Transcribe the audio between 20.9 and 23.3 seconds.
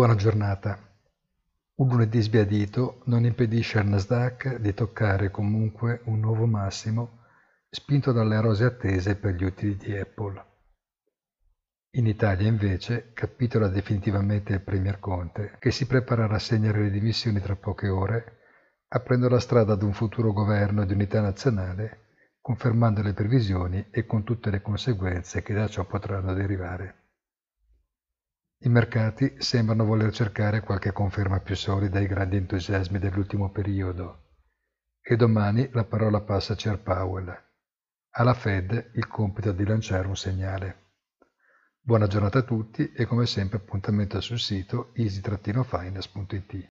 unità nazionale confermando le